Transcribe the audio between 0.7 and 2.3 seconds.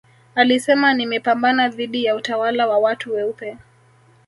nimepambana dhidi ya